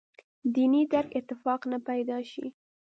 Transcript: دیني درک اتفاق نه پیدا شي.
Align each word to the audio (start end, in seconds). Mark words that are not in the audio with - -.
دیني 0.53 0.81
درک 0.93 1.09
اتفاق 1.19 1.61
نه 1.71 1.77
پیدا 1.89 2.17
شي. 2.31 2.45